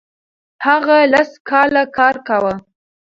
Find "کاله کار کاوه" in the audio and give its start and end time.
1.49-2.53